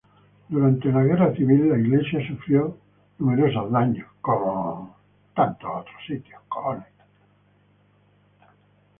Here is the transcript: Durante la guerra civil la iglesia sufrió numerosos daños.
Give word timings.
Durante 0.49 0.91
la 0.91 1.03
guerra 1.03 1.31
civil 1.35 1.69
la 1.69 1.77
iglesia 1.77 2.27
sufrió 2.27 2.75
numerosos 3.19 3.69
daños. 3.69 4.07